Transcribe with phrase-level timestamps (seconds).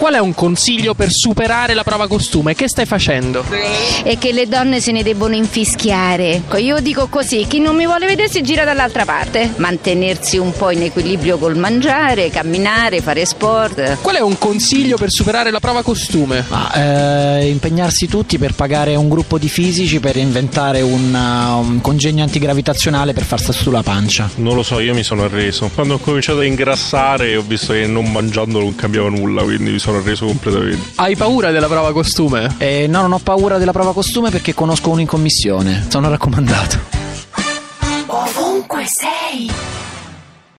[0.00, 2.54] Qual è un consiglio per superare la prova costume?
[2.54, 3.44] Che stai facendo?
[4.02, 6.42] e che le donne se ne debbono infischiare.
[6.56, 9.52] Io dico così, chi non mi vuole vedere si gira dall'altra parte.
[9.56, 13.98] Mantenersi un po' in equilibrio col mangiare, camminare, fare sport.
[14.00, 16.44] Qual è un consiglio per superare la prova costume?
[16.48, 16.72] Ma,
[17.38, 22.22] eh, impegnarsi tutti per pagare un gruppo di fisici per inventare un, uh, un congegno
[22.22, 24.30] antigravitazionale per far stare sulla pancia.
[24.36, 25.70] Non lo so, io mi sono arreso.
[25.74, 29.78] Quando ho cominciato a ingrassare ho visto che non mangiando non cambiava nulla, quindi mi
[29.78, 30.92] sono arreso completamente.
[30.96, 32.54] Hai paura della prova costume?
[32.58, 35.86] E no, non ho paura della prova costume perché conosco uno in commissione.
[35.88, 36.78] Sono raccomandato.
[38.06, 39.50] Ovunque sei.